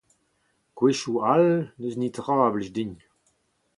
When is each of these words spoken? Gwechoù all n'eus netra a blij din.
Gwechoù 0.77 1.15
all 1.33 1.49
n'eus 1.77 1.95
netra 1.97 2.35
a 2.45 2.49
blij 2.53 2.69
din. 2.75 2.93